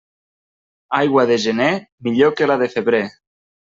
[1.01, 1.71] Aigua de gener,
[2.11, 3.09] millor que la de febrer.